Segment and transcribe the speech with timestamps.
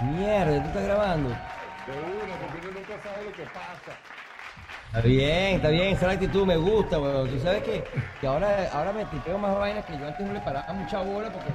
[0.00, 1.28] Mierda, ¿tú estás grabando?
[1.84, 3.92] Seguro, porque uno nunca sabe lo que pasa.
[4.88, 7.28] Está bien, está bien, esa es la actitud me gusta, weón.
[7.28, 7.84] Tú sabes que,
[8.20, 11.30] que ahora, ahora me tipeo más vainas que yo antes no le paraba mucha bola
[11.30, 11.50] porque.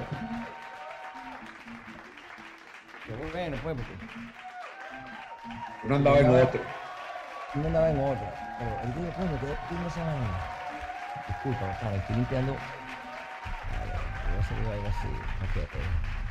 [3.06, 3.92] Pero bueno, pues, porque
[5.84, 6.60] Uno andaba en otro.
[7.54, 8.28] uno andaba en otra.
[8.58, 10.28] Pero ahorita digo, coño, ¿qué tiene esa vaina?
[11.26, 12.52] Disculpa, cara, estoy limpiando.
[12.52, 13.92] Vale,
[14.28, 15.08] voy a hacer vaina así.
[15.60, 16.23] Ok.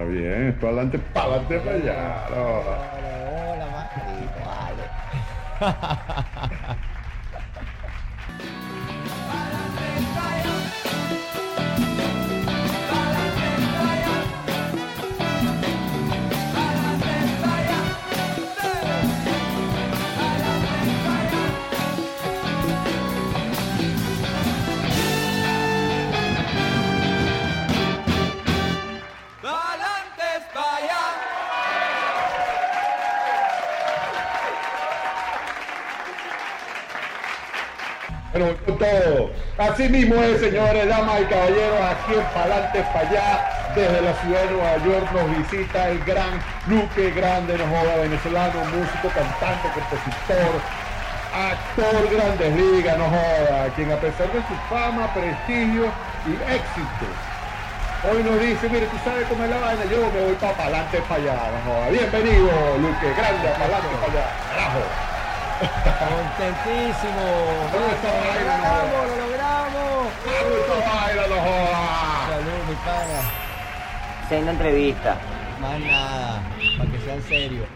[0.00, 2.26] Está bien, para adelante, para adelante, para allá.
[2.30, 3.66] Hola, hola,
[5.60, 6.24] vale.
[38.40, 39.30] Todo.
[39.58, 44.40] Así mismo es, señores, damas y caballeros, aquí en Palante para allá, desde la ciudad
[44.44, 50.52] de Nueva York, nos visita el gran Luque Grande, nos joda, venezolano, músico, cantante, compositor,
[51.34, 55.92] actor grandes ligas, nos joda, quien a pesar de su fama, prestigio
[56.24, 57.06] y éxito,
[58.10, 60.98] hoy nos dice, mire, tú sabes cómo es la vaina, yo me voy para Palante
[61.02, 61.88] para allá, nos joda.
[61.90, 62.48] Bienvenido,
[62.80, 65.09] Luque Grande, a Palante para allá.
[65.60, 67.20] Contentísimo.
[67.70, 70.08] ¿Cómo está Lo logramos, lo logramos.
[72.28, 73.20] Salud, mi pana.
[74.24, 75.16] Haciendo entrevista.
[75.60, 76.42] Más nada,
[76.78, 77.66] para que sean serios.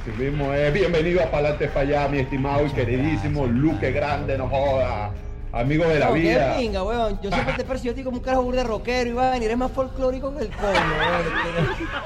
[0.00, 0.72] Así mismo es.
[0.72, 5.10] Bienvenido a Palante para allá, mi estimado y queridísimo Luque Grande, no joda.
[5.50, 6.56] Amigo de la No, qué vida.
[6.58, 7.18] pinga, weón.
[7.22, 9.56] Yo siempre te percibo a ti como un carajo burda rockero y vaina, y eres
[9.56, 10.68] más folclórico que el coño.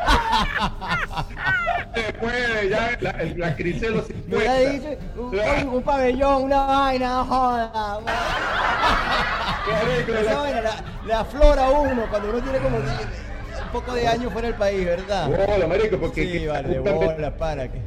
[1.95, 4.89] Se puede, ya la, la crisis de los Me hubiera 50.
[4.89, 7.99] dicho un, un- pabellón, una vaina, joda.
[10.09, 12.85] Esa la- vaina la, la aflora uno cuando uno tiene como un
[13.73, 15.29] poco de años fuera del país, ¿verdad?
[15.29, 17.81] Bola, marico, porque Sí, vale, justamente- bola, para que.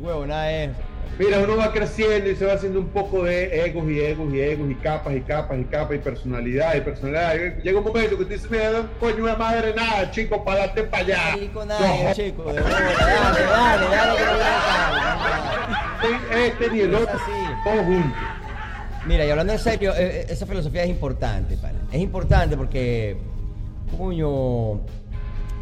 [0.00, 0.70] Huevo, nada es.
[1.18, 4.40] Mira, uno va creciendo y se va haciendo un poco de egos y egos y
[4.40, 7.34] egos y capas y capas y capas y personalidad y personalidad.
[7.62, 11.02] Llega un momento que tú dices, mira, no, coño de madre, nada, chico, palante para
[11.02, 11.34] allá.
[11.38, 14.44] Chico, nada, chico, de dale, dale, dale, tarde.
[16.46, 17.18] Este ni el otro,
[17.64, 18.12] todos juntos.
[19.06, 21.80] Mira, y hablando en serio, eh, eh, esa filosofía es importante, pana.
[21.90, 23.16] Es importante porque,
[23.96, 24.82] coño,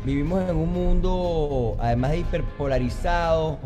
[0.04, 3.58] vivimos en un mundo, además de hiperpolarizado,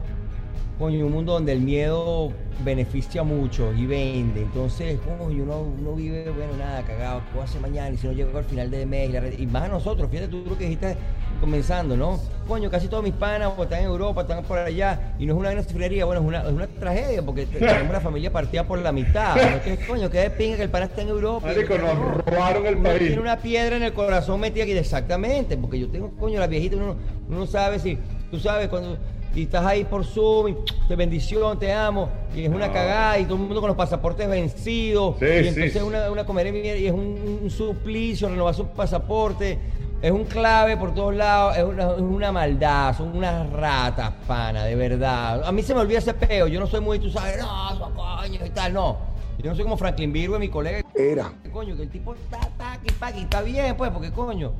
[0.80, 2.32] coño, un mundo donde el miedo
[2.64, 4.40] beneficia mucho y vende.
[4.42, 7.90] Entonces, coño, uno, uno vive, bueno, nada, cagado, ¿qué hacer mañana?
[7.90, 10.10] Y si no llego al final de mes, y, la red- y más a nosotros,
[10.10, 10.96] fíjate tú lo que dijiste
[11.38, 12.18] comenzando, ¿no?
[12.48, 15.38] Coño, casi todos mis panas o están en Europa, están por allá, y no es
[15.38, 18.64] una gran sufriría, bueno, es una, es una tragedia, porque te- tenemos la familia partida
[18.66, 19.36] por la mitad.
[19.36, 19.62] ¿no?
[19.62, 21.46] Que, coño, que de pinga que el pana está en Europa.
[21.46, 22.12] Marico, nos no.
[22.26, 22.98] robaron el país.
[23.00, 26.76] tiene una piedra en el corazón metida aquí, exactamente, porque yo tengo, coño, la viejita,
[26.76, 26.96] uno,
[27.28, 27.98] uno no sabe si,
[28.30, 28.96] tú sabes, cuando
[29.34, 30.56] y estás ahí por Zoom, y
[30.88, 32.72] te bendición, te amo, y es una No.
[32.72, 35.78] cagada, y todo el mundo con los pasaportes vencidos, Sí, y entonces sí.
[35.80, 39.58] una, una comer y es un, un suplicio renovar su pasaporte,
[40.02, 44.64] es un clave por todos lados, es una, es una maldad, son unas ratas, pana,
[44.64, 45.44] de verdad.
[45.44, 47.90] A mí se me olvida ese peo, yo no soy muy, tú sabes, no, eso,
[47.94, 49.10] coño, y tal, no.
[49.38, 50.82] Yo no soy como Franklin Virgo, mi colega.
[50.94, 51.32] Era.
[51.50, 54.52] Coño, que el tipo está taqui, paqui, está bien, pues, porque coño.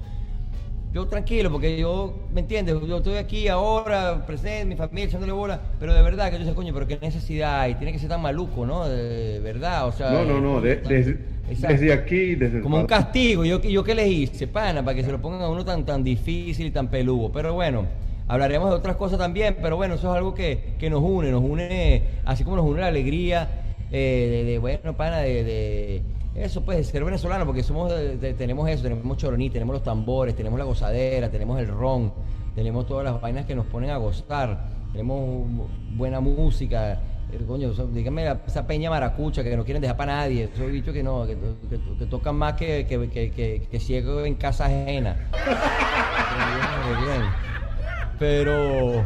[0.92, 2.74] Yo tranquilo, porque yo, ¿me entiendes?
[2.84, 6.52] Yo estoy aquí ahora, presente, mi familia, echándole bola, pero de verdad que yo sé,
[6.52, 8.88] coño, pero qué necesidad hay, tiene que ser tan maluco, ¿no?
[8.88, 10.10] De, verdad, o sea.
[10.10, 11.16] No, no, no, de- desde,
[11.48, 15.04] desde aquí, desde el Como un castigo, yo, yo qué les hice, pana, para que
[15.04, 17.30] se lo pongan a uno tan, tan difícil y tan peludo.
[17.30, 17.86] Pero bueno,
[18.26, 21.44] hablaremos de otras cosas también, pero bueno, eso es algo que, que nos une, nos
[21.44, 23.48] une, así como nos une la alegría
[23.92, 26.02] eh, de, de, bueno, pana, de, de
[26.34, 27.92] eso, pues, ser venezolano, porque somos,
[28.38, 32.12] tenemos eso, tenemos choroní, tenemos los tambores, tenemos la gozadera, tenemos el ron,
[32.54, 35.46] tenemos todas las vainas que nos ponen a gozar, tenemos
[35.96, 37.00] buena música.
[37.32, 40.50] Eh, Coño, dígame esa peña maracucha que no quieren dejar para nadie.
[40.52, 41.36] Esos bichos que no, que,
[41.68, 45.28] que- que tocan más que, que, que, que- que ciego en casa ajena.
[45.32, 47.22] Pero bien.
[48.18, 49.04] Pero,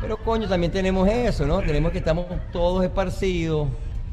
[0.00, 1.58] pero coño, también tenemos eso, ¿no?
[1.60, 3.68] Tenemos que estamos todos esparcidos.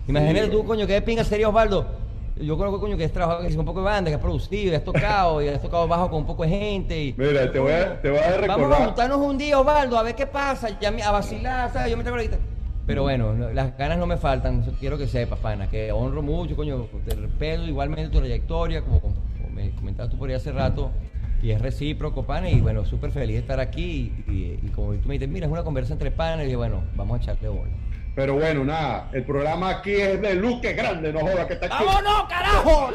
[0.08, 2.07] Imagínate tú, coño, que de pinga sería Osvaldo.
[2.42, 4.72] Yo conozco, coño, que has trabajado que hizo un poco de banda, que has producido,
[4.72, 7.00] que has tocado, y has tocado bajo con un poco de gente.
[7.02, 9.98] Y, Mira, te voy a- te voy a recordar- Vamos a juntarnos un día, Osvaldo,
[9.98, 11.92] a ver qué pasa, ya me- a vacilar, ¿sabes?
[11.92, 12.38] Yo me traigo ahorita.
[12.86, 16.56] Pero bueno, no- las ganas no me faltan, quiero que sepas, pana, que honro mucho,
[16.56, 19.16] coño, te respeto igualmente tu trayectoria, como, como
[19.54, 20.92] me comentabas tú por ahí hace rato,
[21.40, 24.12] Y es recíproco, pana, y bueno, súper feliz de estar aquí.
[24.28, 26.82] Y, y- y como tú me dices, mira, es una conversa entre panas, y bueno,
[26.96, 27.70] vamos a echarle bola.
[28.18, 31.86] Pero bueno, nada, el programa aquí es de Luque Grande, no joda que está aquí.
[31.86, 32.90] ¡Vámonos, carajo!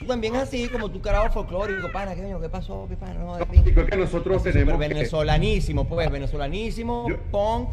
[0.00, 2.40] Tú También es así, como tu carajo folclórico, pana, ¿qué, coño?
[2.40, 2.86] ¿Qué pasó?
[2.88, 3.14] ¿Qué pana?
[3.14, 3.64] No, en fin.
[3.64, 7.68] Chico, es que nosotros tenemos que- venezolanísimo, pues, venezolanísimo, Yo- punk.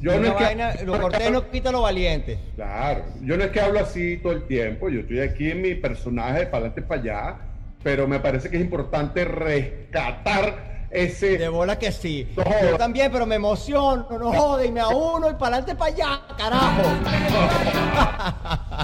[0.00, 2.38] Yo no es que- vaina, lo cortés no quita lo valiente.
[2.54, 5.74] Claro, yo no es que hablo así todo el tiempo, yo estoy aquí en mi
[5.74, 7.36] personaje de para adelante para allá,
[7.82, 11.38] pero me parece que es importante rescatar ese...
[11.38, 12.28] De bola que sí.
[12.36, 12.44] No.
[12.70, 15.92] Yo también, pero me emociono, no jode, y me a uno y para adelante para
[15.92, 16.82] allá, carajo.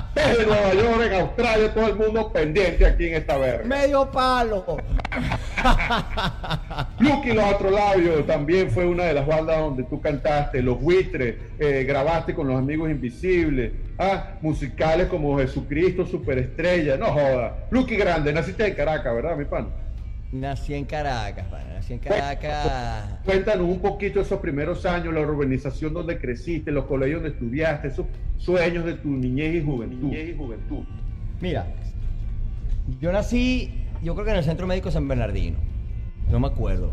[0.15, 3.65] Desde Nueva York, en Australia, todo el mundo pendiente aquí en esta verga.
[3.65, 4.65] Medio palo.
[6.99, 11.85] Lucky Los Astrolabios también fue una de las bandas donde tú cantaste, Los Buitres, eh,
[11.87, 17.67] grabaste con Los Amigos Invisibles, ah, musicales como Jesucristo, Superestrella, no joda.
[17.71, 19.69] Lucky Grande, naciste en Caracas, ¿verdad, mi pan?
[20.35, 23.21] Nací en Caracas, pana, nací en Caracas.
[23.25, 28.07] Cuéntanos un poquito esos primeros años, la urbanización donde creciste, los colegios donde estudiaste, esos
[28.37, 30.13] sueños de tu niñez y juventud.
[30.13, 30.85] y juventud.
[31.41, 31.69] Mira,
[33.01, 35.57] yo nací, yo creo que en el Centro Médico San Bernardino.
[36.33, 36.91] No me acuerdo,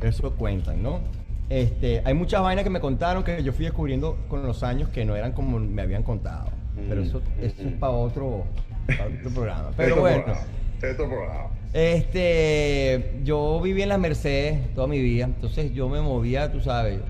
[0.00, 1.02] pero eso cuentan, ¿no?
[1.50, 5.04] Este, hay muchas vainas que me contaron que yo fui descubriendo con los años que
[5.04, 6.50] no eran como me habían contado.
[6.88, 8.44] Pero eso, eso es para otro,
[8.88, 9.70] para otro programa.
[9.76, 10.24] Pero bueno.
[10.24, 10.46] programa,
[10.82, 11.63] otro programa.
[11.74, 17.00] Este, yo viví en las Mercedes toda mi vida, entonces yo me movía, tú sabes,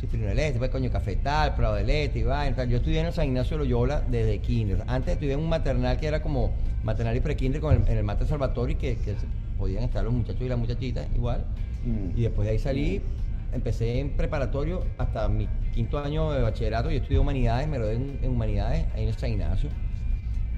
[0.00, 2.68] Cifrino del Este, pues coño, Cafetal, Prado del Este, vaina, tal.
[2.68, 4.84] Yo estudié en el San Ignacio de Loyola desde kinder.
[4.86, 6.52] Antes estudié en un maternal que era como
[6.84, 9.16] maternal y prekinder con el, en el Mater Salvatori, que, que
[9.58, 11.44] podían estar los muchachos y las muchachitas igual.
[11.84, 12.16] Mm.
[12.16, 13.02] Y después de ahí salí,
[13.52, 16.88] empecé en preparatorio hasta mi quinto año de bachillerato.
[16.88, 19.70] Yo estudié humanidades, me gradué en, en humanidades ahí en el San Ignacio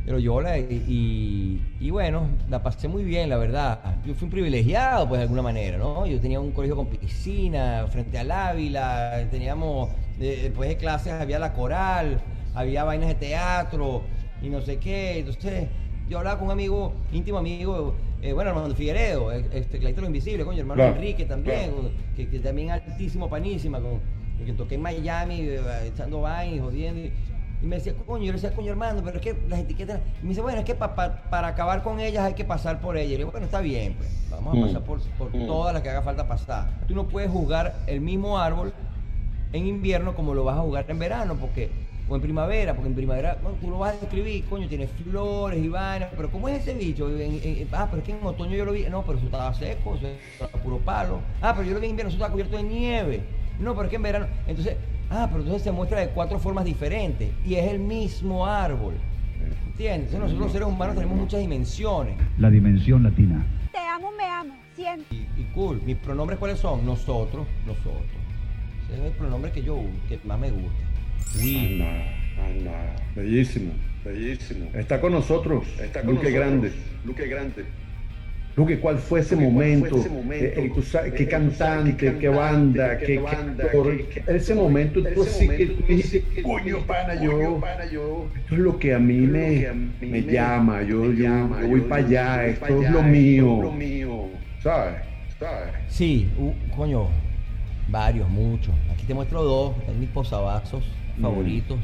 [0.05, 0.58] de Loyola.
[0.58, 3.97] Y, y, y bueno, la pasé muy bien, la verdad.
[4.05, 6.06] Yo fui un privilegiado, pues de alguna manera, ¿no?
[6.06, 11.38] Yo tenía un colegio con piscina frente al Ávila, teníamos, eh, después de clases había
[11.38, 12.20] la coral,
[12.55, 14.02] había vainas de teatro
[14.43, 15.19] y no sé qué.
[15.19, 15.69] Entonces,
[16.08, 20.08] yo hablaba con un amigo, íntimo amigo, eh, bueno, Armando Figueredo, eh, este, Clarito lo
[20.08, 21.91] Invisible, coño, hermano Claro, Enrique también, claro.
[22.17, 24.00] que, que también altísimo, panísima, con,
[24.44, 27.00] que toqué en Miami, eh, echando vainas, jodiendo.
[27.00, 27.12] Y,
[27.62, 30.01] y me decía, coño, yo le decía, coño, hermano, pero es que las etiquetas.
[30.23, 32.81] Y me dice, bueno, es que pa- pa- para acabar con ellas hay que pasar
[32.81, 33.09] por ellas.
[33.09, 34.61] Y le digo, bueno, está bien, pues, vamos a Mm.
[34.61, 35.47] pasar por, por Mm.
[35.47, 36.81] todas las que haga falta pasar.
[36.87, 38.73] Tú no puedes jugar el mismo árbol
[39.53, 42.95] en invierno como lo vas a jugar en verano, porque o en primavera, porque en
[42.95, 46.61] primavera bueno, tú lo vas a describir, coño, tiene flores y vainas, pero ¿cómo es
[46.62, 47.09] ese bicho?
[47.11, 49.53] En- en- ah, pero es que en otoño yo lo vi, no, pero eso estaba
[49.55, 51.23] seco, eso estaba puro palo.
[51.41, 53.37] Ah, pero yo lo vi en invierno, eso estaba cubierto de nieve.
[53.59, 54.79] No, pero es que en verano, entonces,
[55.11, 58.95] ah, pero entonces se muestra de cuatro formas diferentes y es el mismo árbol.
[59.67, 60.12] ¿Entiendes?
[60.12, 62.17] Entonces nosotros los seres humanos tenemos muchas dimensiones.
[62.39, 63.45] La dimensión latina.
[63.73, 65.17] Te amo, me amo, siempre.
[65.17, 65.81] Y, y cool.
[65.85, 66.85] ¿Mis pronombres cuáles son?
[66.85, 68.05] Nosotros, nosotros.
[68.91, 69.79] Ese es el pronombre que yo
[70.09, 70.91] que más me gusta.
[71.37, 72.21] We.
[73.15, 73.73] Bellísimo,
[74.05, 74.71] bellísimo.
[74.75, 76.73] Está con nosotros, está con Luque Grande.
[77.05, 77.65] Luque Grande.
[78.61, 79.97] Luque, ¿cuál fue ese momento?
[79.97, 83.99] Eh, eh, tú sabes, ¿Qué cantante, qué banda, qué, qué actor?
[84.27, 87.59] Ese momento, tú así que tú dijiste, coño, pana, yo,
[88.37, 89.67] esto es lo que a mí me,
[90.03, 94.29] me llama, yo, yo, yo voy para allá, esto es lo mío.
[94.62, 94.97] ¿Sabes?
[95.38, 95.71] ¿Sabes?
[95.88, 97.09] Sí, uh, coño,
[97.88, 98.75] varios, muchos.
[98.93, 100.85] Aquí te muestro dos, están mis posavasos
[101.19, 101.79] favoritos.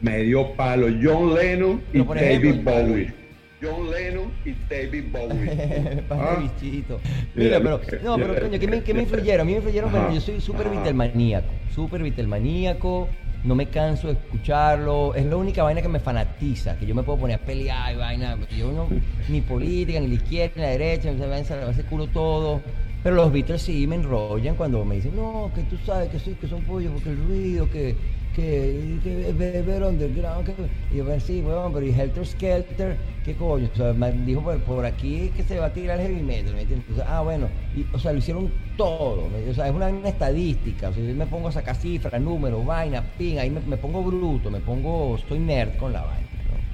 [0.00, 3.25] Me dio palo John Lennon y David Bowie.
[3.62, 6.02] John Lennon y David Bowie.
[6.08, 6.36] Padre Ah.
[6.60, 7.00] bichito.
[7.34, 8.84] Mira, pero, no, pero coño, ¿qué me, Luque.
[8.84, 9.40] qué me influyeron?
[9.40, 13.08] A mí me influyeron, Ajá, pero yo soy súper vitelmaníaco, súper vitelmaníaco,
[13.44, 17.02] no me canso de escucharlo, es la única vaina que me fanatiza, que yo me
[17.02, 18.88] puedo poner a pelear y vaina, yo no,
[19.28, 21.38] ni política, ni la izquierda, ni la derecha, me va a
[21.70, 22.60] hacer culo todo.
[23.02, 26.34] Pero los Beatles sí me enrollan cuando me dicen, no, que tú sabes que, soy,
[26.34, 27.94] que son pollos, porque el ruido, que,
[28.36, 30.54] que, que beber underground, que...
[30.90, 32.90] Y yo, "Bueno, sí, weón, pero y Helter Skelter,
[33.22, 33.68] ¿qué coño?
[33.72, 36.54] O sea, me dijo por, por aquí que se va a tirar el heavy metal,
[36.54, 37.02] ¿me entiendes?
[37.06, 40.92] Ah, bueno, y, o sea, lo hicieron todo, ¿me- o sea, es una, estadística, o
[40.92, 44.60] sea, yo me pongo a sacar cifras, números, vaina, ping, ahí me, pongo bruto, me
[44.60, 46.64] pongo, estoy nerd con la vaina, ¿no?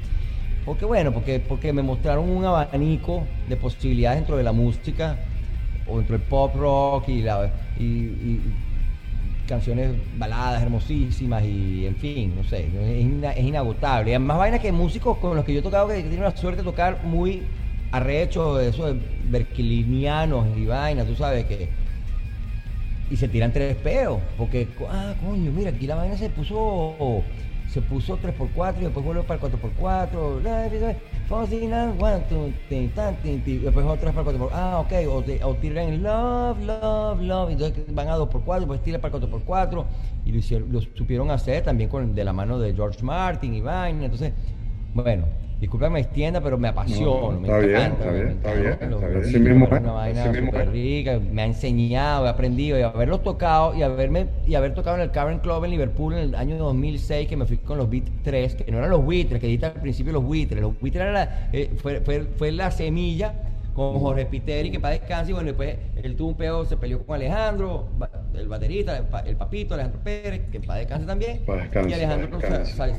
[0.65, 5.27] Porque bueno, porque, porque me mostraron un abanico de posibilidades dentro de la música,
[5.85, 7.55] o dentro del pop rock y, la,
[9.47, 14.11] canciones baladas hermosísimas y en fin, no sé, es, ina- es inagotable.
[14.11, 16.63] Y además vaina que músicos con los que yo he tocado que, tienen la suerte
[16.63, 17.51] de tocar muy
[17.91, 21.75] arrecho, eso de berkelinianos y vainas, tú sabes que
[23.09, 27.29] y se tiran tres peos, porque, ah, coño, mira, aquí la vaina se puso,
[27.73, 30.41] se puso 3x4 y después volvió para el 4x4.
[31.25, 34.51] Fosina, one, two, tin, tan, tin, después otra para el 4x4.
[34.53, 37.51] Ah, ok, o, te- o tiran love, love, love.
[37.51, 39.89] Entonces van a 2x4, después tiran para el 4x4.
[40.25, 43.61] Y lo, hicieron, lo supieron hacer también con, de la mano de George Martin y
[43.61, 44.05] vaina.
[44.05, 44.35] Entonces,
[44.93, 45.29] bueno,
[45.63, 47.35] disculpa que me extienda, pero me apasiona.
[47.35, 49.01] No, me está bien, encanta, está me bien, está encanta, bien, está bien.
[49.01, 52.83] Beatles, Así mismo es es, una vaina mismo rica, me ha enseñado, he aprendido y
[52.83, 56.35] haberlos tocado y haberme y haber tocado en el Cavern Club en Liverpool en el
[56.35, 59.47] año 2006 que me fui con los Beat 3, que no eran los buitres, que
[59.47, 63.33] dijiste al principio los buitres, los buitres era eh, fue, fue, fue la semilla
[63.73, 67.05] con Jorge Piteri que para descanse y bueno, después él tuvo un peo, se peleó
[67.07, 67.89] con Alejandro,
[68.35, 71.45] el baterista, el, pa- el papito, Alejandro Pérez, que para descanse también.
[71.47, 72.41] Pa' descanse, y Alejandro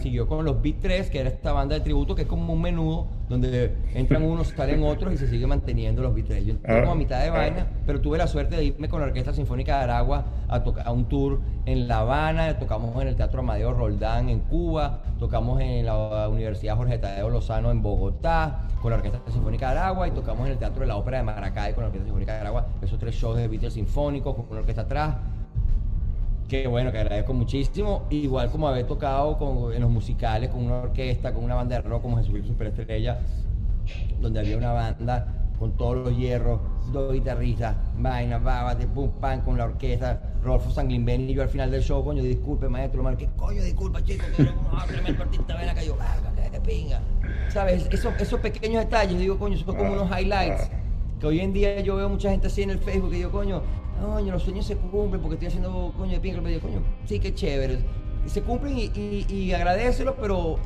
[0.02, 2.62] siguió con los Beat 3, que era esta banda de tributo que es como un
[2.62, 6.46] menudo donde entran unos, salen otros y se sigue manteniendo los Beat 3.
[6.46, 7.32] Yo entré Ah, como a mitad de ah.
[7.32, 10.92] vaina, pero tuve la suerte de irme con la Orquesta Sinfónica de Aragua a, a
[10.92, 15.86] un tour en La Habana, tocamos en el Teatro Amadeo Roldán en Cuba, tocamos en
[15.86, 20.46] la Universidad Jorge Tadeo Lozano en Bogotá con la Orquesta Sinfónica de Aragua y tocamos
[20.46, 23.00] en el Teatro de la Ópera de Maracay con la Orquesta Sinfónica de Aragua, esos
[23.00, 25.16] tres shows de Beatles sinfónicos con una orquesta atrás.
[26.54, 28.04] Que bueno, que agradezco muchísimo.
[28.12, 31.82] Igual como haber tocado con- en los musicales con una orquesta, con una banda de
[31.82, 33.18] rock como Jesucristo Superestrella,
[34.22, 36.60] donde había una banda con todos los hierros,
[36.92, 41.72] dos guitarristas, vaina, babate, pum, pan con la orquesta, Rolfo Sanglimbeni y yo al final
[41.72, 44.24] del show, coño, disculpe maestro, mal, ¿qué coño disculpa chico?
[44.38, 47.02] Que no, tremendo artista, ven acá, yo, verga, qué pinga.
[47.50, 47.88] ¿Sabes?
[47.92, 50.70] Esos, esos pequeños detalles, yo digo, coño, son como unos highlights
[51.20, 53.64] que hoy en día yo veo mucha gente así en el Facebook que digo, coño,
[54.02, 57.20] coño, los sueños se cumplen porque estoy haciendo coño de pinga, pero digo, coño, sí,
[57.20, 57.80] qué chévere.
[58.26, 60.58] Y se cumplen y, y, agradecelo, pero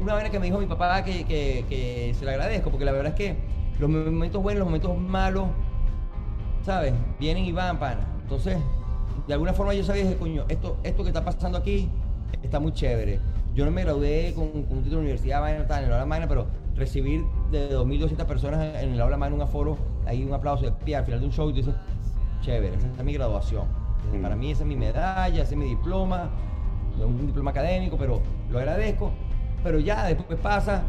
[0.00, 3.12] una vez que me dijo mi papá que, que, se le agradezco, porque la verdad
[3.12, 3.36] es que
[3.78, 5.48] los momentos buenos, los momentos malos,
[6.64, 6.94] ¿sabes?
[7.20, 8.06] Vienen y van, pana.
[8.22, 8.58] Entonces,
[9.26, 11.90] de alguna forma yo sabía que, coño, esto, esto que está pasando aquí
[12.42, 13.20] está muy chévere.
[13.54, 16.28] Yo no me gradué con, un título de universidad, vaina, tal, en el aula magna,
[16.28, 16.46] pero
[16.76, 20.96] recibir de 2.200 personas en el aula magna un aforo, ahí un aplauso de pie
[20.96, 21.74] al final de un show y tú dices,
[22.40, 23.64] chévere, esa es mi graduación.
[24.12, 24.22] Mm.
[24.22, 26.30] Para mí esa es mi medalla, ese es mi diploma,
[27.04, 29.10] un diploma académico, pero lo agradezco.
[29.62, 30.82] Pero ya después pasa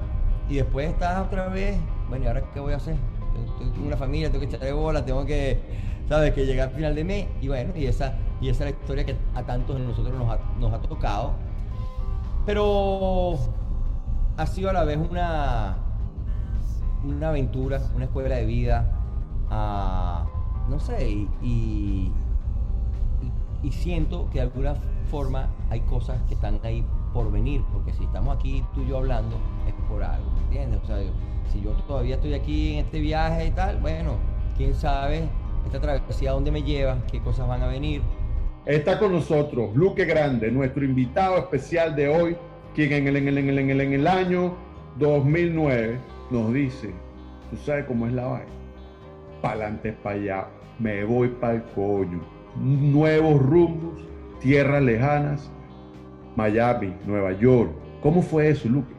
[0.50, 1.78] y después estás otra vez,
[2.08, 2.96] bueno, ¿y ahora qué voy a hacer?
[3.58, 5.60] Tengo- una familia, tengo que echarle bola, tengo que,
[6.08, 6.34] ¿sabes?
[6.34, 7.28] Que llegar al final de mes.
[7.42, 10.30] Y bueno, y esa, y esa es la historia que a tantos de nosotros nos
[10.30, 11.34] ha, nos ha tocado.
[12.46, 13.38] Pero
[14.38, 15.78] ha sido a la vez una,
[17.04, 18.86] una aventura, una escuela de vida,
[19.50, 20.26] ah,
[20.70, 22.12] no sé, y, y-
[23.72, 24.76] siento que de alguna
[25.12, 26.84] forma hay cosas que están ahí
[27.14, 29.36] por venir, porque si estamos aquí tú y yo hablando
[29.68, 30.80] es por algo, ¿me ¿entiendes?
[30.84, 30.98] O sea,
[31.52, 34.16] si yo todavía estoy aquí en este viaje y tal, bueno,
[34.58, 35.30] quién sabe
[35.66, 38.02] esta travesía dónde me lleva, qué cosas van a venir.
[38.66, 42.38] Está con nosotros Luque Grande, nuestro invitado especial de hoy,
[42.76, 44.54] quien en el, en el, en el, en el, en el año
[44.98, 46.00] 2009
[46.32, 46.94] nos dice,
[47.52, 48.52] tú sabes cómo es la vaina,
[49.42, 50.48] pa'lante para allá,
[50.80, 52.22] me voy para el coño,
[52.56, 54.02] nuevos rumbos,
[54.40, 55.52] tierras lejanas,
[56.36, 57.72] Miami, Nueva York.
[58.02, 58.94] ¿Cómo fue eso, Luque?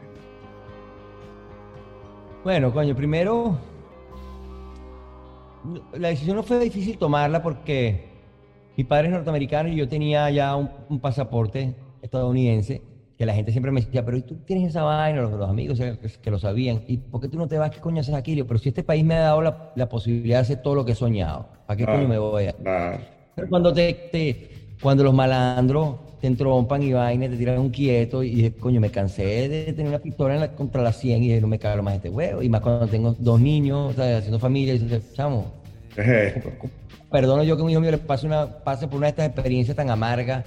[2.43, 3.57] Bueno, coño, primero,
[5.93, 8.09] la decisión no fue difícil tomarla porque
[8.77, 12.90] mi padre es norteamericano y yo tenía ya un, un pasaporte estadounidense
[13.21, 15.21] que la gente siempre me decía, pero ¿y tú tienes esa vaina?
[15.21, 15.79] Los, los amigos
[16.21, 16.81] que, lo sabían.
[16.87, 17.69] ¿Y por qué tú no te vas?
[17.71, 18.41] ¿Qué coño haces aquí?
[18.43, 20.93] Pero si este país me ha dado la, la posibilidad de hacer todo lo que
[20.93, 21.91] he soñado, ¿para qué Ah.
[21.91, 22.55] coño me voy a...?
[22.65, 22.97] Ah,
[23.35, 24.49] Pero Cuando, te, te-
[24.81, 28.89] cuando los malandros te entrompan y vainas, te tiran un quieto y dije, coño, me
[28.91, 31.83] cansé de tener una pistola en la- contra la 100 y dije, no me cago
[31.83, 32.41] más este huevo.
[32.41, 35.53] Y más cuando tengo dos niños, o sea, haciendo familia, y dices, chamo,
[35.95, 36.57] ¿qué es esto?
[37.09, 39.75] perdono yo que mi hijo mío le pase, una, pase por una de estas experiencias
[39.75, 40.45] tan amargas,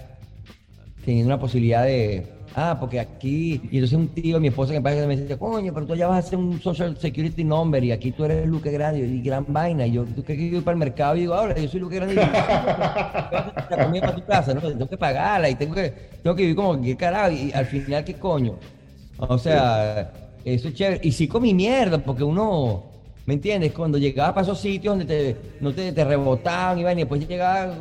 [1.04, 5.16] teniendo una posibilidad de, ah, porque aquí, y entonces un tío, mi esposa que me
[5.16, 8.24] dice, coño, pero tú ya vas a hacer un social security number y aquí tú
[8.24, 11.16] eres Luque Grande y gran vaina, y yo, tú que yo voy para el mercado
[11.16, 14.60] y digo, ahora yo soy Luque Grande y yo, la comida para tu casa, ¿no?
[14.60, 15.92] Tengo que pagarla y tengo que,
[16.22, 18.56] tengo que vivir como que carajo, y al final, ¿qué coño?
[19.18, 20.12] O sea,
[20.44, 21.00] eso es chévere.
[21.02, 22.84] Y sí comí mierda, porque uno,
[23.26, 23.72] ¿me entiendes?
[23.72, 27.74] Cuando llegaba para esos sitios donde te, no te, te rebotaban, iban, y después llegaba,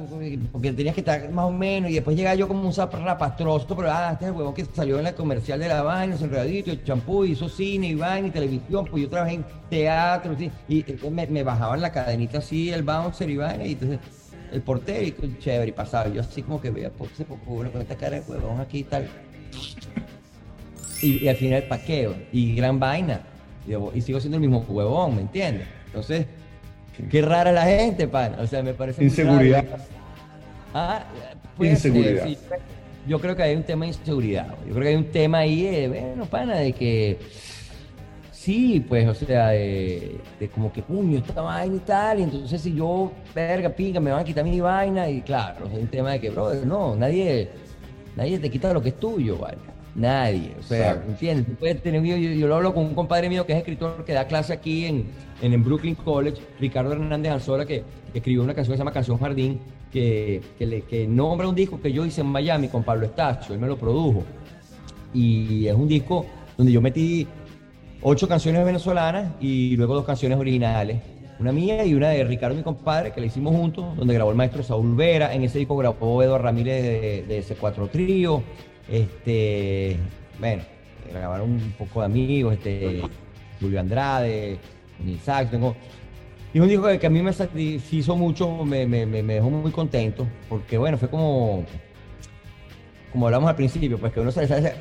[0.52, 3.92] porque tenías que estar más o menos, y después llegaba yo como un rapastroso, pero
[3.92, 6.84] ah, este es el huevón que salió en la comercial de la vaina, enredadito, el
[6.84, 10.36] champú, hizo cine, y vaina, y televisión, pues yo trabajé en teatro,
[10.68, 14.00] y me, me bajaban la cadenita así, el bouncer y vaina, y entonces
[14.52, 17.72] el portero, y chévere, y pasaba, yo así como que veía, por ese poco bueno
[17.72, 19.08] con esta cara de huevón aquí y tal.
[21.02, 22.16] Y, al final paqueo.
[22.32, 23.22] Y gran vaina.
[23.68, 25.68] Y, sigo siendo el mismo huevón, ¿me entiendes?
[25.88, 26.26] Entonces,
[27.10, 28.38] qué rara la gente, pana.
[28.42, 29.04] O sea, me parece.
[29.04, 29.66] Inseguridad.
[30.74, 31.04] Ah,
[31.56, 32.28] puede ser, Inseguridad.
[32.28, 32.38] sí.
[33.08, 34.48] yo creo que hay un tema de inseguridad.
[34.68, 37.20] Yo creo que hay un tema ahí de, bueno, pana, de que
[38.44, 42.62] sí, pues, o sea, de, de como que, puño, esta vaina y tal, y entonces
[42.62, 46.12] si yo, verga, pinga, me van a quitar mi vaina, y claro, hay un tema
[46.12, 47.50] de que, brother, no, nadie,
[48.18, 49.73] nadie te quita lo que es tuyo, ¿vale?
[49.96, 51.12] Nadie, o sea, Exacto.
[51.12, 51.46] ¿entiendes?
[51.46, 54.14] Tú puedes tener, yo, yo lo hablo con un compadre mío que es escritor, que
[54.14, 55.06] da clase aquí en,
[55.42, 58.92] en, en Brooklyn College, Ricardo Hernández Anzola, que, que escribió una canción que se llama
[58.92, 59.60] Canción Jardín,
[59.92, 63.54] que, que, le, que nombra un disco que yo hice en Miami con Pablo Estacho,
[63.54, 64.24] él me lo produjo.
[65.14, 66.26] Y es un disco
[66.58, 67.28] donde yo metí
[68.02, 71.02] ocho canciones venezolanas y luego dos canciones originales.
[71.40, 74.38] Una mía y una de Ricardo, mi compadre, que la hicimos juntos, donde grabó el
[74.38, 75.34] maestro Saúl Vera.
[75.34, 78.44] En ese disco grabó Eduardo Ramírez de, de C4 Trío.
[78.90, 79.98] Este,
[80.40, 80.64] bueno,
[81.12, 83.02] grabaron un poco de amigos, este,
[83.60, 84.58] Julio Andrade,
[85.04, 85.76] Nil Sax, tengo.
[86.54, 90.28] Y un disco que, a mí me satisfizo mucho, me, me, me, dejó muy contento,
[90.48, 91.66] porque bueno, fue como,
[93.12, 94.74] como hablamos al principio, pues que uno se sale,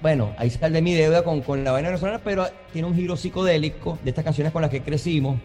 [0.00, 3.98] bueno, ahí sale mi deuda con, con la vaina venezolana, pero tiene un giro psicodélico
[4.02, 5.38] de estas canciones con las que crecimos,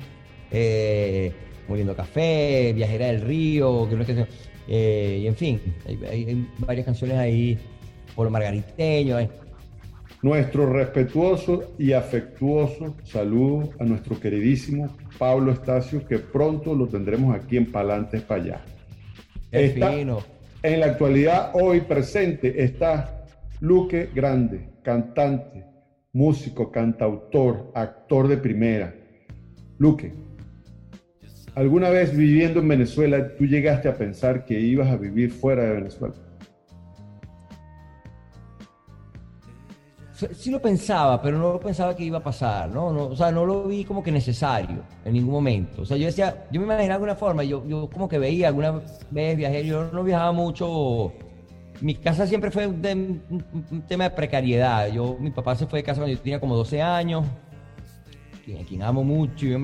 [0.50, 1.32] eh,
[1.68, 4.26] Muriendo Café, Viajera del Río, que no es que,
[4.68, 7.60] eh, y en fin, hay varias canciones ahí,
[8.18, 9.30] por Margariteño, eh.
[10.24, 17.58] Nuestro respetuoso y afectuoso saludo a nuestro queridísimo Pablo Estacio, que pronto lo tendremos aquí
[17.58, 18.62] en Palantes para allá.
[19.52, 20.18] Está- fino.
[20.64, 23.24] En la actualidad, hoy presente, está
[23.60, 25.64] Luque Grande, cantante,
[26.12, 28.96] músico, cantautor, actor de primera.
[29.78, 30.12] Luque,
[31.54, 35.74] ¿alguna vez viviendo en Venezuela tú llegaste a pensar que ibas a vivir fuera de
[35.74, 36.16] Venezuela?
[40.34, 42.92] Sí- lo pensaba, pero no lo pensaba que iba a pasar, ¿no?
[42.92, 45.84] no o sea, no lo vi como que necesario en ningún momento.
[45.84, 48.48] O sea, yo decía, yo me imaginaba de alguna forma, yo, yo como que veía
[48.48, 48.82] alguna
[49.12, 51.14] vez viajé, yo no viajaba mucho.
[51.82, 54.88] Mi casa siempre fue un, tem- un- un tema de precariedad.
[54.92, 57.24] Yo, mi papá se fue de casa cuando yo tenía como 12 años,
[58.60, 59.58] a quien amo mucho, y,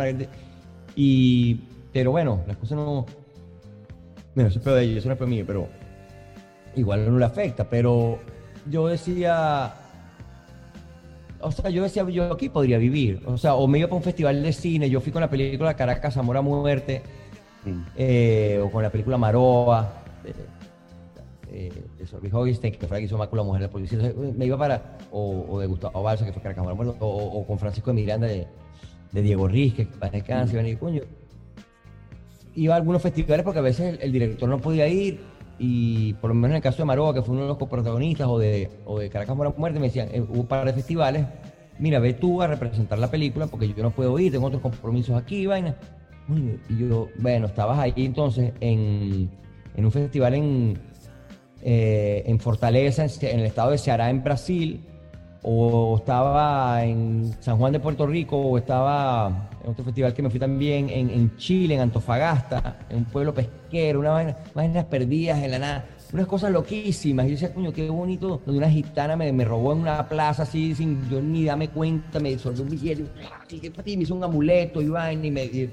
[0.96, 1.56] y
[1.92, 3.06] pero bueno, las cosas no...
[4.36, 5.68] Bueno, eso es peor de ellos, eso no es peor mío, pero
[6.76, 8.20] igual no le afecta, pero
[8.70, 9.74] yo decía,
[11.44, 13.22] o sea, yo decía, yo aquí podría vivir.
[13.26, 15.76] O sea, o me iba para un festival de cine, yo fui con la película
[15.76, 17.02] Caracas, Amor a Muerte,
[17.96, 20.34] eh, o con la película Maroa, de,
[21.52, 24.14] eh, de Sorby Hogestein, que fue la que hizo Mácula Mujer de la Policía.
[24.36, 27.08] Me iba para, o, o de Gustavo Balsa, que fue Caracas, Amor a Muerte, o,
[27.08, 28.48] o con Francisco de Miranda de,
[29.12, 31.02] de Diego Riz, que para descanse, iban a ir, coño.
[32.56, 35.20] Iba a algunos festivales porque a veces el, el director no podía ir
[35.60, 38.28] y por lo menos en el caso de Maroa, que fue uno de los coprotagonistas,
[38.28, 41.26] o de, o de Caracas Mora Muerte, me decían, eh, hubo un par de festivales,
[41.80, 45.16] mira, ve tú a representar la película porque yo no puedo ir, tengo otros compromisos
[45.16, 45.76] aquí, vaina.
[46.70, 49.30] Y yo, bueno, estabas ahí entonces en,
[49.76, 50.80] en un festival en,
[51.62, 54.82] eh, en Fortaleza, en el estado de Ceará, en Brasil,
[55.46, 60.30] o estaba en San Juan de Puerto Rico, o estaba en otro festival que me
[60.30, 65.44] fui también en, en Chile, en Antofagasta, en un pueblo pesquero, una vaina, vainas perdidas
[65.44, 67.26] en la nada, unas cosas loquísimas.
[67.26, 70.44] Y yo decía, coño, qué bonito, donde una gitana me, me robó en una plaza
[70.44, 73.06] así, sin yo ni darme cuenta, me soltó un billete,
[73.50, 75.44] y ti, me hizo un amuleto y vaina, y me.
[75.44, 75.70] y-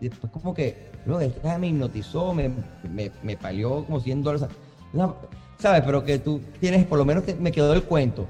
[0.00, 2.50] y después como que, luego esta me hipnotizó, me,
[2.92, 4.48] me, me palió como 100 dólares.
[4.92, 5.14] Una-
[5.58, 5.82] ¿Sabes?
[5.84, 8.26] Pero que tú tienes, por lo menos te- me quedó el cuento.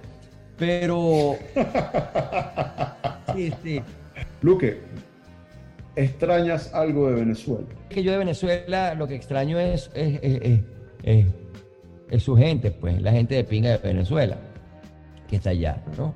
[0.57, 1.37] Pero...
[3.35, 3.83] Sí, sí.
[4.43, 4.79] Luque,
[5.97, 7.65] ¿extrañas algo de Venezuela?
[7.89, 10.61] que yo de Venezuela lo que extraño es, es, es- es-
[11.03, 11.27] es-
[12.11, 14.37] es su gente, pues, la gente de pinga de Venezuela,
[15.29, 16.15] que está allá, ¿no?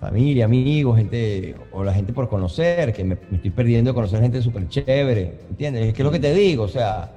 [0.00, 4.20] Familia, amigos, gente, o la gente por conocer, que me, me estoy perdiendo de conocer
[4.20, 5.86] gente súper chévere, ¿entiendes?
[5.86, 7.10] Es que es lo que te digo, o sea,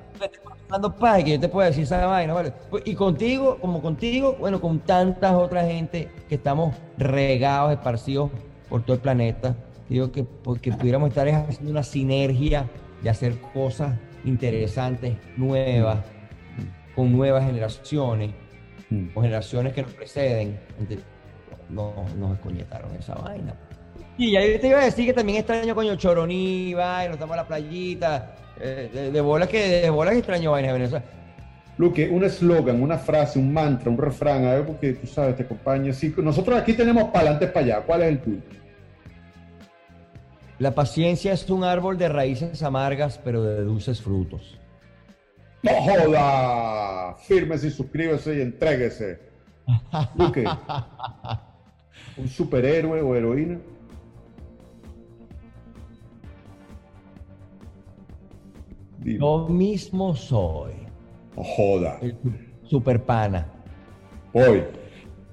[0.78, 2.54] paz y que yo te puedo decir esa vaina, ¿vale?
[2.70, 8.30] Pues, Y contigo, como contigo, bueno, con tantas otras gente que estamos regados, esparcidos
[8.70, 9.56] por todo el planeta,
[9.90, 12.68] digo que porque pudiéramos estar haciendo una sinergia
[13.02, 16.00] de hacer cosas interesantes, nuevas,
[16.96, 18.32] con nuevas generaciones,
[19.14, 20.60] con generaciones que nos preceden.
[20.80, 21.00] Ente-
[21.70, 23.54] No, nos escoñetaron esa vaina.
[24.18, 27.38] Y ya yo te iba a decir que también extraño coño Choroní, vaina, estamos en
[27.38, 31.06] la playita, eh, de, de bolas que de bolas que extraño vainas de Venezuela.
[31.80, 35.93] Luque, un eslogan, una frase, un mantra, un refrán, algo que tú sabes, te acompaña.
[35.93, 37.82] Sí, nosotros aquí tenemos para adelante, para allá.
[37.86, 38.41] ¿Cuál es el tuyo?
[40.60, 44.60] La paciencia es un árbol de raíces amargas, pero de dulces frutos.
[45.63, 47.15] ¡No joda!
[47.26, 49.22] Fírmese y suscríbese y entréguese.
[50.15, 50.43] Luque,
[52.17, 53.58] un superhéroe o heroína.
[59.02, 59.20] Dime.
[59.20, 60.74] Yo mismo soy.
[61.36, 61.98] No joda.
[62.02, 62.16] El
[62.64, 63.48] super pana.
[64.34, 64.64] Voy.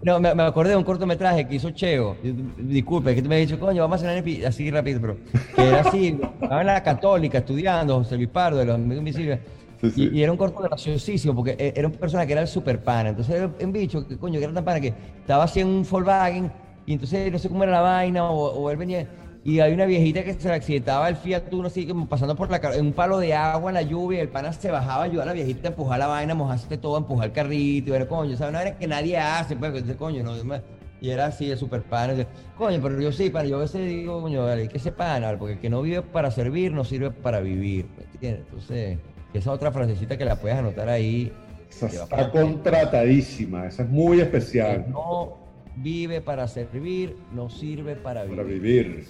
[0.02, 2.16] No, me, me acordé de un cortometraje que hizo Cheo.
[2.58, 5.16] Disculpe, que tú me has dicho, coño, vamos a hacer epi- así rápido, pero
[5.56, 9.40] que era así, estaba en la católica estudiando, José Luis Pardo, de los amigos invisibles.
[9.80, 10.08] Sí, sí.
[10.12, 12.82] Y, y era un corto graciosísimo porque e- era un personaje que era el super
[12.82, 13.08] pana.
[13.10, 15.86] Entonces era un bicho que, coño, que era tan pana que estaba así en un
[15.90, 16.52] Volkswagen
[16.86, 19.08] y entonces no sé cómo era la vaina o, o él venía.
[19.46, 22.50] Y hay una viejita que se le accidentaba el Fiat Uno así como pasando por
[22.50, 24.18] la en un palo de agua en la lluvia.
[24.18, 26.76] y El pana se bajaba a ayudar a la viejita a empujar la vaina, mojarse
[26.76, 27.92] todo, a empujar el carrito.
[27.92, 28.50] Y era coño, ¿sabes?
[28.50, 30.42] Una vaina que nadie hace, pues, coño, no.
[30.42, 30.60] no,
[31.00, 32.14] Y era así, el super pana.
[32.14, 32.26] dice,
[32.58, 33.48] Coño, pero yo sí, pana.
[33.48, 36.32] Yo a veces digo, coño, vale, que ese pana, porque el que no vive para
[36.32, 37.86] servir no sirve para vivir.
[37.96, 38.40] ¿me entiendes?
[38.46, 38.98] Entonces,
[39.32, 41.32] esa otra frasecita que la puedes anotar ahí.
[41.70, 43.66] Esa está contratadísima.
[43.68, 44.86] Esa es muy que especial.
[44.90, 45.38] no
[45.76, 48.36] vive para servir, no sirve para vivir.
[48.36, 49.04] Para vivir.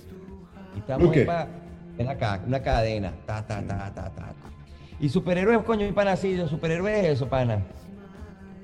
[0.77, 1.21] Y estamos Luque.
[1.23, 1.47] en, pa-
[1.99, 3.13] en la ca- una cadena.
[3.27, 4.33] Ta, ta, ta, ta, ta.
[5.01, 7.59] Y superhéroes, coño, mi pana, sí, superhéroes es eso, pana.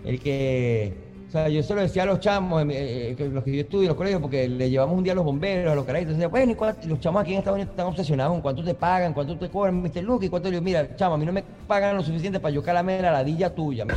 [0.05, 1.11] El que.
[1.29, 3.85] O sea, yo se lo decía a los chamos, eh, eh, los que yo estudio
[3.85, 6.13] en los colegios, porque le llevamos un día a los bomberos, a los carajitos.
[6.15, 8.75] Decía, bueno, ¿y cuánto- los chamos aquí en Estados Unidos están obsesionados con cuánto te
[8.75, 10.03] pagan, cuánto te cobran, Mr.
[10.03, 12.53] Luke, y cuánto le digo, mira, chamo, a mí no me pagan lo suficiente para
[12.55, 13.87] yo calarme la ladilla tuya.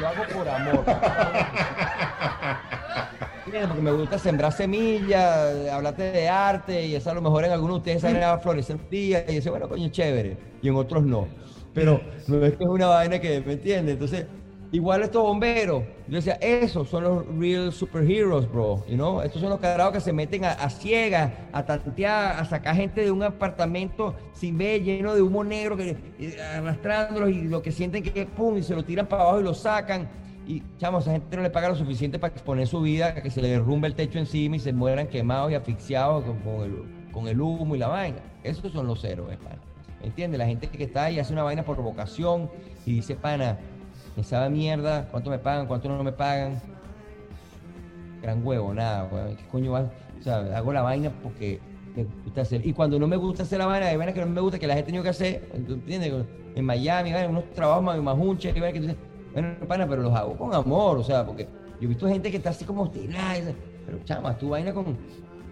[0.00, 0.84] Lo hago por amor.
[3.60, 7.76] Porque me gusta sembrar semillas, hablarte de arte, y eso a lo mejor en algunos
[7.76, 11.04] de ustedes salen a florecer un día, y dice, bueno, coño, chévere, y en otros
[11.04, 11.28] no.
[11.74, 13.92] Pero no es que es una vaina que, ¿me entiendes?
[13.94, 14.26] Entonces,
[14.72, 19.20] igual estos bomberos, yo decía, esos son los real superheroes, bro, you know?
[19.20, 23.02] Estos son los carados que se meten a, a ciegas, a tantear, a sacar gente
[23.02, 27.70] de un apartamento sin ver, lleno de humo negro, que, eh, arrastrándolos, y lo que
[27.70, 30.08] sienten que, pum, y se lo tiran para abajo y lo sacan.
[30.46, 33.40] Y, chamo, esa gente no le paga lo suficiente para exponer su vida, que se
[33.40, 37.40] le derrumbe el techo encima y se mueran quemados y asfixiados con, el, con el
[37.40, 38.18] humo y la vaina.
[38.42, 39.60] Esos son los héroes, pana.
[40.00, 40.38] ¿Me entiendes?
[40.38, 42.50] La gente que está ahí hace una vaina por vocación
[42.84, 43.56] y dice, pana,
[44.16, 46.60] me sabe mierda, cuánto me pagan, cuánto no me pagan.
[48.20, 49.08] Gran huevo, nada.
[49.36, 49.90] ¿Qué coño va?
[50.18, 51.60] O sea, hago la vaina porque
[51.94, 52.66] me gusta hacer.
[52.66, 54.66] Y cuando no me gusta hacer la vaina, hay vainas que no me gusta, que
[54.66, 56.26] la gente tenido que hacer, ¿tú ¿entiendes?
[56.56, 58.96] En Miami, vaina, unos trabajos más, más hunches, que tú dices,
[59.32, 61.44] bueno, pana, pero los hago con amor, o sea, porque
[61.80, 63.54] yo he visto gente que está así como dice,
[63.86, 64.96] pero chama, tu vaina con.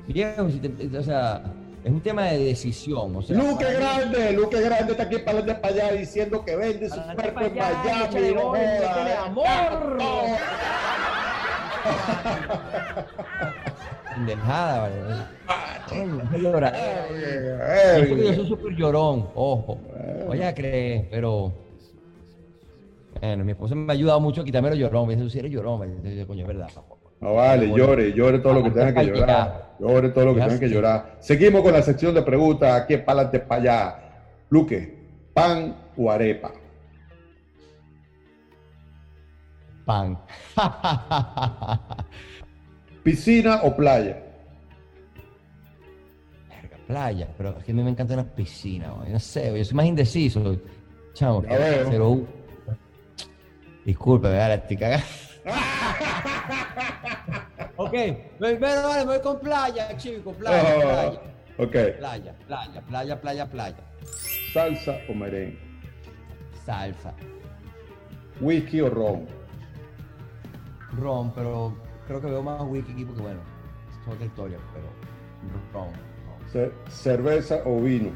[0.06, 1.42] Viejo, si te- o sea,
[1.84, 3.36] es un tema de decisión, o sea.
[3.36, 7.40] Luque Grande, Luque Grande está aquí para adelante para allá diciendo que vende su cuerpo
[7.40, 8.34] en allá, Miami.
[8.34, 8.52] no
[9.24, 9.98] amor.
[14.14, 14.94] Pendejada, vale.
[18.24, 19.78] Yo soy súper llorón, ojo.
[20.28, 21.52] Oye, a creer, pero.
[23.20, 25.08] Bueno, mi esposa me ha ayudado mucho a quitarme los llorón.
[25.08, 25.80] Me dice, eres llorón.
[25.80, 26.70] Me dice, coño, es verdad.
[27.20, 29.76] No vale, llore, llore todo lo que tenga que llorar.
[29.78, 31.16] Llore todo lo que tenga que llorar.
[31.20, 32.82] Seguimos con la sección de preguntas.
[32.82, 33.98] Aquí es para allá.
[34.48, 34.98] Luque,
[35.34, 36.52] pan o arepa.
[39.84, 40.18] Pan.
[43.02, 44.22] Piscina o playa.
[46.48, 48.92] Verga, playa, pero es que a mí me encantan las piscinas.
[49.08, 50.56] No sé, yo soy más indeciso.
[51.12, 51.84] Chamo, Ya
[53.84, 54.48] ¿verdad?
[54.48, 55.06] La estoy cagando.
[57.76, 57.92] ok,
[58.38, 61.20] vale, me voy con playa, chico, playa, playa.
[61.58, 61.76] ok.
[61.98, 63.76] Playa, playa, playa, playa, playa.
[64.52, 65.58] Salsa o merengue.
[66.64, 67.14] Salsa.
[68.40, 69.26] Whisky o ron.
[70.98, 71.74] Ron, pero
[72.06, 73.40] creo que veo más whisky aquí porque, bueno,
[74.02, 74.86] es otra historia, pero
[75.72, 75.88] ron.
[75.92, 76.50] ron.
[76.52, 78.10] Ce- cerveza o vino.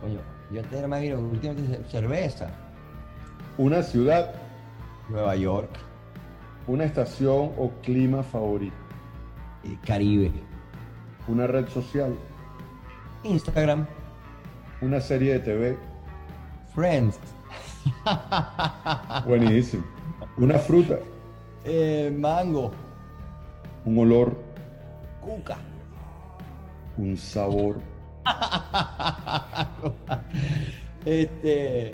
[0.00, 0.20] Coño,
[0.54, 2.50] yo antes era más últimamente ce- cerveza.
[3.58, 4.32] Una ciudad,
[5.08, 5.70] Nueva York,
[6.66, 8.74] una estación o clima favorito.
[9.64, 10.30] eh, Caribe,
[11.28, 12.14] Una red social,
[13.22, 13.86] Instagram,
[14.82, 15.78] una serie de TV.
[16.74, 17.18] Friends,
[19.26, 19.84] Buenísimo.
[20.36, 20.98] Una fruta,
[21.64, 22.72] eh, mango,
[23.84, 24.36] un olor,
[25.20, 25.56] cuca.
[26.98, 27.76] un sabor.
[31.04, 31.92] este.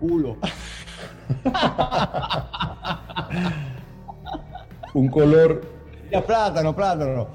[0.00, 0.36] Culo.
[4.94, 5.62] Un color,
[6.10, 7.26] Ya, plátano, plátano.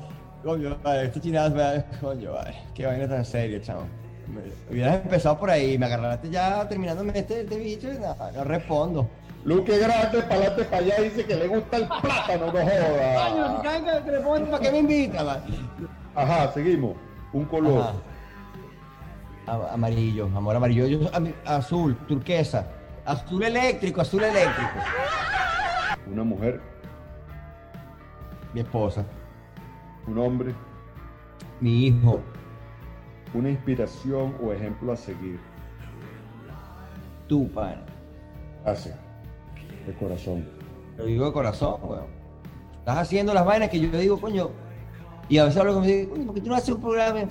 [0.43, 2.55] Coño, vale, esta chinada me Coño, vale.
[2.73, 3.83] Qué vaina tan seria, chavo.
[4.27, 8.43] Me- Hubieras empezado por ahí, me agarraste ya terminándome este, este bicho y nada, no
[8.43, 9.07] respondo.
[9.43, 13.61] Luque grande, para adelante, para allá, dice que le gusta el plátano, no Coño, joda.
[13.63, 15.27] venga, te respondo, ¿para qué me invitas?
[15.27, 15.41] va?
[16.15, 16.95] Ajá, seguimos.
[17.33, 17.81] Un color,
[19.47, 19.73] Ajá.
[19.73, 20.85] Amarillo, amor amarillo.
[20.87, 21.09] Yo,
[21.45, 22.67] azul, turquesa.
[23.05, 24.69] Azul eléctrico, azul eléctrico.
[26.11, 26.61] una mujer,
[28.53, 29.05] Mi esposa,
[30.07, 30.53] un hombre,
[31.59, 32.19] mi hijo,
[33.33, 35.39] una inspiración o ejemplo a seguir.
[37.27, 37.81] Tú, pana.
[38.65, 38.93] Hace.
[39.87, 40.47] De corazón.
[40.97, 42.05] Lo digo de corazón, weón.
[42.79, 44.49] Estás haciendo las vainas que yo digo, coño.
[45.29, 47.21] Y a veces hablo con digo, coño, ¿por qué tú no haces un programa?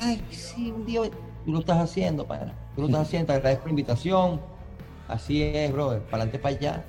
[0.00, 1.02] Ay, sí, un día.
[1.44, 2.54] Tú lo estás haciendo, pana.
[2.74, 4.40] Tú lo estás haciendo, te agradezco la invitación.
[5.08, 6.00] Así es, brother.
[6.02, 6.84] Para adelante, para allá.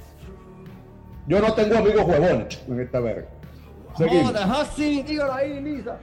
[1.27, 3.27] Yo no tengo amigos huevones en esta verga.
[3.97, 5.97] Seguimos, Joder, sí, dígalo ahí, Lisa.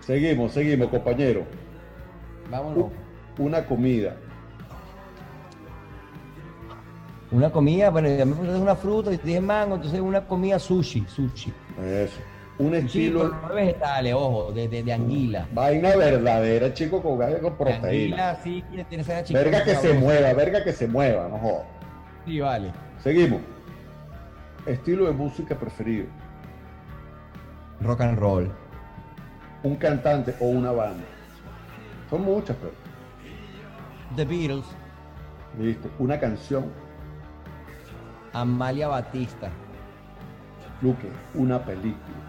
[0.00, 1.44] seguimos, seguimos, compañero.
[2.50, 2.86] Vámonos.
[3.38, 4.16] Una comida.
[7.30, 10.58] Una comida, bueno, ya me puse una fruta y te dije mango, entonces una comida
[10.58, 11.52] sushi, sushi.
[11.82, 12.20] Eso.
[12.56, 13.20] Un Sí, estilo.
[13.30, 15.48] pero no de vegetales, ojo, de, de, de anguila.
[15.52, 18.30] Vaina verdadera, chico, con, con De proteína.
[18.30, 21.66] Anguila, sí, tiene Verga que se mueva, verga que se mueva, no jodas.
[22.24, 22.70] Sí, vale.
[23.02, 23.40] Seguimos.
[24.66, 26.06] Estilo de música preferido.
[27.80, 28.50] Rock and roll.
[29.64, 31.04] Un cantante o una banda.
[32.08, 32.72] Son muchas, pero.
[34.16, 34.66] The Beatles.
[35.58, 35.90] Listo.
[35.98, 36.66] Una canción.
[38.32, 39.50] Amalia Batista.
[40.80, 41.08] Luque.
[41.34, 42.23] Una película.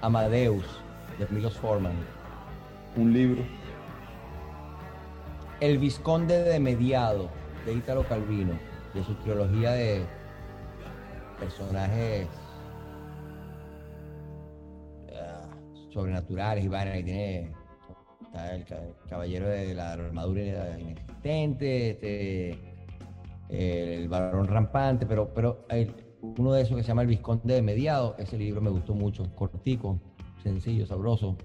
[0.00, 0.64] Amadeus.
[1.18, 1.92] De Milos Forman.
[2.96, 3.42] Un libro.
[5.60, 7.28] El Visconde de Mediado.
[7.66, 8.58] De Italo Calvino.
[8.94, 10.04] De su trilogía de
[11.38, 12.26] personajes
[15.14, 15.46] ah,
[15.90, 17.52] sobrenaturales y vainas que tiene
[18.24, 22.58] está el, ca- caballero de la armadura inexistente, este,
[23.48, 25.86] el varón rampante, pero, pero hay
[26.22, 29.24] uno de esos que se llama El Visconde de Mediado, ese libro me gustó mucho,
[29.34, 29.98] cortico,
[30.42, 31.36] sencillo, sabroso.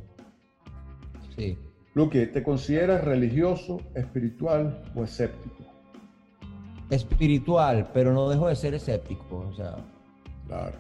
[1.36, 1.58] Sí.
[1.94, 5.64] Luque, ¿te consideras religioso, espiritual o escéptico?
[6.90, 9.46] Espiritual, pero no dejo de ser escéptico.
[9.50, 9.76] O sea,
[10.48, 10.78] Claro.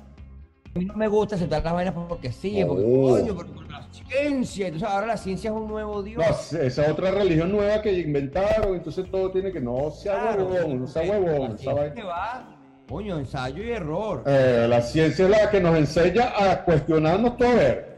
[0.75, 3.09] a mí no me gusta aceptar las vainas porque sí, porque Oh.
[3.17, 4.67] coño, pero por la ciencia.
[4.67, 6.23] Entonces ahora la ciencia es un nuevo Dios.
[6.51, 10.81] No, esa otra religión nueva que inventaron, entonces todo tiene que no sea Claro, huevón,
[10.81, 11.51] no sea la huevón.
[11.53, 12.54] esa ciencia va,
[12.87, 14.23] coño, ensayo y error.
[14.25, 17.55] Eh, la ciencia es la que nos enseña a cuestionarnos todo.
[17.55, 17.95] ver.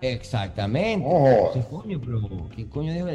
[0.00, 1.06] Exactamente.
[1.06, 1.28] Ojo.
[1.28, 2.00] Entonces, coño,
[2.54, 3.06] ¿qué coño dijo?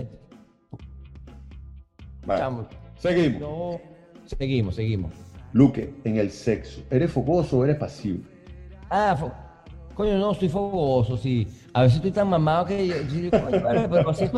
[2.26, 3.42] Vale, Chamo, Seguimos.
[3.42, 3.80] no.
[4.26, 5.14] Seguimos, seguimos.
[5.54, 8.20] Luque, en el sexo, ¿eres fogoso o eres pasivo?
[8.90, 9.18] Ah,
[9.94, 11.48] coño, no, estoy fogoso, sí.
[11.74, 14.30] A veces estoy tan mamado que yo, yo digo, coño, vale, pero así,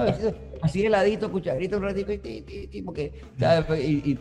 [0.62, 3.12] así heladito, cucharita un ratito y porque.
[3.80, 4.20] Y- y-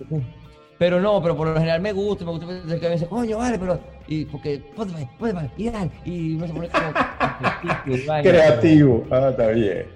[0.78, 3.58] pero no, pero por lo general me gusta, me gusta que me dice, coño, vale,
[3.58, 9.04] pero, y porque, póntame, póntame, y dale, y uno se pone como Creativo.
[9.10, 9.86] Ah, está bien.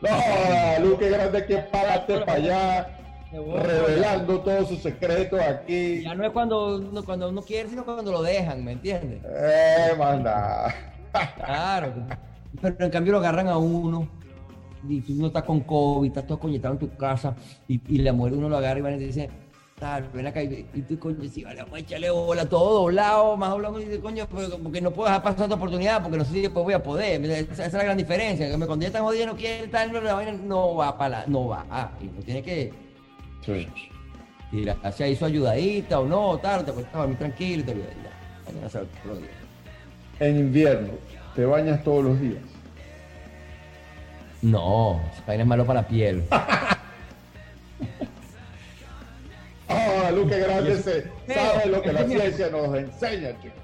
[0.00, 3.00] No, Luque Grande para adelante, para allá,
[3.32, 6.02] revelando todos sus secretos aquí.
[6.02, 9.20] Ya no es cuando uno, cuando uno quiere, sino cuando lo dejan, ¿me entiendes?
[9.24, 10.74] Eh, manda.
[11.36, 11.92] Claro.
[12.62, 14.08] Pero en cambio lo agarran a uno.
[14.88, 17.34] Y tú no estás con COVID, estás todo coñetado en tu casa.
[17.68, 19.28] Y, y la mujer uno lo agarra y van y te dice,
[19.80, 20.42] tal, ven acá.
[20.42, 23.80] Y, y tú, coño, sí, vale, vamos a echarle bola, todo doblado, más doblado.
[23.80, 26.62] Y dice, coño, porque no puedo dejar pasar esta oportunidad, porque no sé si después
[26.62, 27.24] voy a poder.
[27.24, 28.48] Esa, esa es la gran diferencia.
[28.48, 31.26] Que me cuando ya están jodidos, no quiere tal, la vaina no va para la,
[31.26, 31.64] no va.
[31.70, 32.72] Ah, y uno tiene que
[33.44, 33.66] Sí.
[34.50, 37.86] tirarse ahí su ayudadita o no, tal, te puedes dormir tranquilo y te día.
[40.20, 40.90] En invierno,
[41.34, 42.42] ¿te bañas todos los días?
[44.42, 46.24] No, esa vaina es malo para la piel.
[49.70, 53.54] Ah, Luque Grande se sabe lo que la ciencia nos enseña, chico.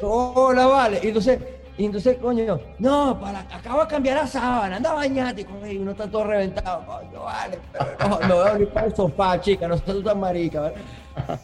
[0.00, 1.00] Hola, vale.
[1.02, 1.38] Y entonces,
[1.76, 5.90] y entonces, coño, no, para, acabo de cambiar la sábana, anda bañate, coño, y uno
[5.90, 10.02] está todo reventado, coño, vale, pero no, veo ni para el sofá, chica, no tú
[10.02, 10.74] tan marica, ¿vale?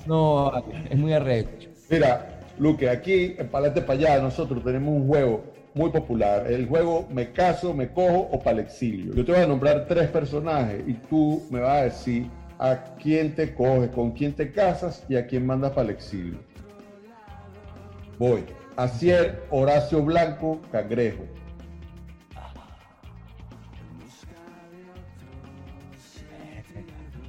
[0.06, 1.68] No, vale, es muy arrecho.
[1.90, 6.46] Mira, Luque, aquí en Palante para allá nosotros tenemos un juego muy popular.
[6.50, 9.14] El juego Me caso, me cojo o para el exilio.
[9.14, 12.26] Yo te voy a nombrar tres personajes y tú me vas a decir
[12.62, 16.38] a quién te coges, con quién te casas y a quién mandas para el exilio.
[18.20, 18.44] Voy.
[18.76, 21.24] Acier, Horacio Blanco, Cangrejo.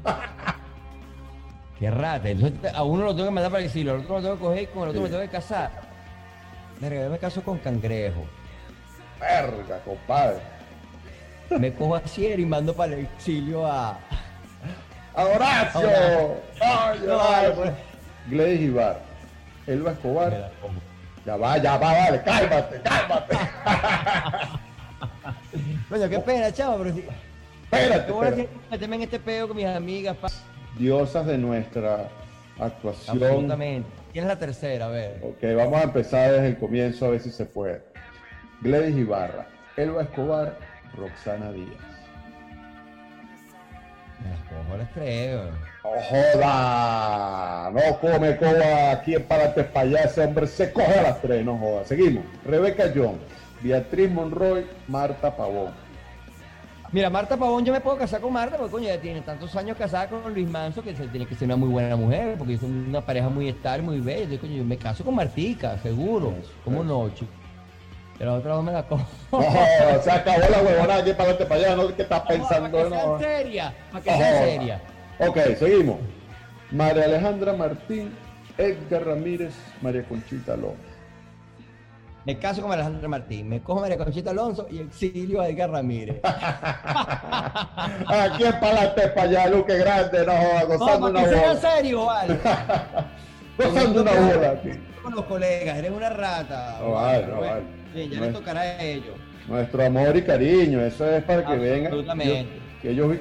[1.80, 2.30] Qué rata.
[2.76, 4.62] A uno lo tengo que mandar para el exilio, al otro lo tengo que coger
[4.62, 5.72] y con el otro me tengo que casar.
[6.80, 8.24] Verga, yo me caso con cangrejo.
[9.20, 10.42] Verga, compadre.
[11.50, 13.98] Me cojo a Cier y mando para el exilio a.
[15.16, 16.38] ¡A Horacio!
[17.56, 17.72] Pues.
[18.30, 19.00] Gladys Ibar.
[19.68, 20.52] Elba Escobar.
[21.26, 23.38] Ya va, ya va, vale, cálmate, cálmate.
[25.90, 27.06] Coño, qué pena, chavo, pero sí.
[27.72, 30.18] Espérate, que meterme en este peo con mis amigas.
[30.18, 30.28] pa-
[30.78, 32.10] Diosas de nuestra
[32.60, 33.22] actuación.
[33.24, 33.88] Absolutamente.
[34.12, 34.86] ¿Quién es la tercera?
[34.88, 35.22] A ver.
[35.24, 37.82] Ok, vamos a empezar desde el comienzo a ver si se puede.
[38.62, 39.46] Gladys Ibarra,
[39.78, 40.58] Elba Escobar,
[40.96, 41.70] Roxana Díaz.
[44.24, 45.40] Me las tres.
[45.84, 47.72] ¡No joda!
[47.72, 50.04] No come coba aquí en Párate para allá.
[50.04, 51.86] Ese hombre se coge a las tres, no joda.
[51.86, 52.24] Seguimos.
[52.46, 53.22] Rebeca Jones,
[53.62, 55.74] Beatriz Monroy, Marta Pavón.
[56.92, 59.76] Mira, Marta Pavón, yo me puedo casar con Marta porque coño, ya tiene tantos años
[59.76, 62.88] casada con Luis Manso que se tiene que ser una muy buena mujer, porque son
[62.88, 64.24] una pareja muy estable, muy bella.
[64.24, 66.36] Entonces, coño, yo me caso con Martica, seguro.
[66.64, 67.32] ¿Cómo no, chico?
[68.18, 69.06] Pero la otra no me la cojo.
[69.32, 71.76] No se acabó la huevonada aquí para para allá.
[71.76, 72.78] No qué estás Para pensando.
[72.78, 73.20] que no sea joda.
[73.20, 74.82] seria, para que No sea seria.
[75.20, 75.98] Ok, seguimos.
[76.72, 78.16] María Alejandra Martín,
[78.58, 80.94] Edgar Ramírez, María Conchita López.
[82.26, 86.20] Me caso con Alejandra Martín, me cojo María Conchita Alonso y exilio a Edgar Ramírez.
[86.24, 91.48] Aquí en Palante para allá, Luque Grande, no joda, No, gozando para una que sea
[91.48, 91.60] bola.
[91.76, 92.40] serio, vale.
[93.58, 94.70] Gozando una bola aquí.
[95.04, 96.78] Con los colegas, eres una rata.
[96.82, 97.83] No vale, no vale.
[97.94, 99.16] Bien, ya No le es- tocará a ellos.
[99.48, 101.92] Nuestro amor y cariño, eso es para que vengan.
[102.82, 103.16] Que ellos,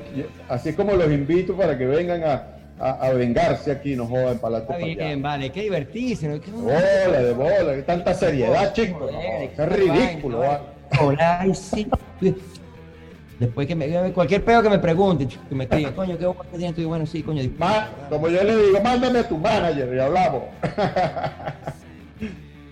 [0.49, 2.43] así es como los invito para que vengan a,
[2.81, 5.07] a- a vengarse aquí, no jodan para Está para allá.
[5.07, 6.29] bien, vale, que divertirse.
[6.29, 6.39] ¿no?
[6.63, 9.11] Bola de bola, que tanta seriedad, chicos.
[9.13, 10.39] no, es ridículo.
[10.39, 11.01] vaina, ¿vale?
[11.01, 11.87] Hola, sí.
[13.39, 16.77] Después que me cualquier peo que me pregunte, que me escriban, coño, ¿qué boca tienes
[16.77, 16.83] tú?
[16.83, 17.43] Y bueno, sí, coño.
[17.59, 20.43] Ma- como yo le digo, mándame a tu manager y hablamos.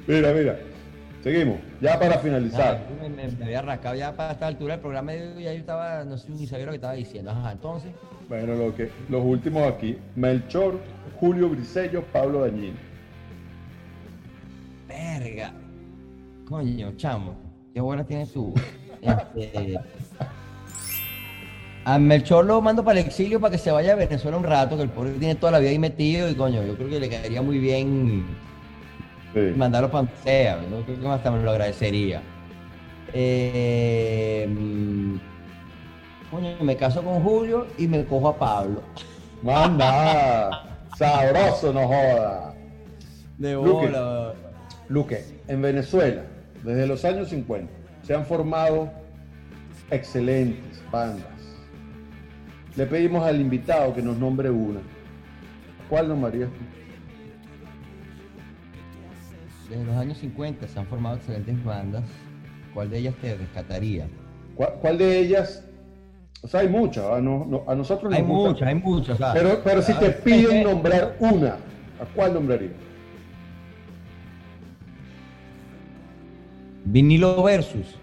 [0.07, 0.59] mira, mira.
[1.23, 2.83] Seguimos, ya para finalizar.
[2.89, 6.03] Ah, me, me- había rascado ya para esta altura del programa y ya yo estaba,
[6.05, 7.31] no sé ni sabía lo que estaba diciendo.
[7.31, 7.91] Ajá, entonces,
[8.29, 9.99] Bueno, lo que, los últimos aquí.
[10.17, 10.81] Melchor,
[11.19, 12.77] Julio Brisello, Pablo Dañino.
[14.89, 15.53] verga.
[16.49, 17.35] Coño, chamo,
[17.75, 18.55] qué buena tienes tú.
[19.03, 19.79] Este,
[21.85, 24.77] a Melchor lo mando para el exilio para que se vaya a Venezuela un rato,
[24.77, 27.09] que el pobre tiene toda la vida ahí metido y coño, yo creo que le
[27.09, 28.25] caería muy bien
[29.35, 29.53] Sí.
[29.57, 30.83] mandarlo para donde sea, ¿no?
[30.85, 32.21] creo que hasta me lo agradecería.
[33.13, 35.15] Eh, mm,
[36.31, 38.83] coño, me caso con Julio y me cojo a Pablo.
[39.43, 40.67] Manda.
[40.97, 42.55] Sabroso, no joda.
[43.39, 43.71] De Luque.
[43.71, 44.35] bola.
[44.89, 46.23] Luque, en Venezuela,
[46.65, 48.91] desde los años 50, se han formado
[49.91, 51.25] excelentes bandas.
[52.77, 54.81] Le pedimos al invitado que nos nombre una.
[55.89, 56.59] ¿Cuál nombrarías tú?
[59.71, 62.03] Desde los años 50 se han formado excelentes bandas.
[62.75, 64.07] ¿Cuál de ellas te rescataría?
[64.57, 65.65] ¿Cuál, cuál de ellas?
[66.43, 67.05] O sea, hay muchas.
[67.07, 69.19] A, no- no- a nosotros Hay gusta- muchas, hay muchas.
[69.33, 71.55] Pero, pero si te ah, piden nombrar una,
[72.01, 72.73] ¿a cuál nombrarías?
[76.85, 77.97] Vinilo versus.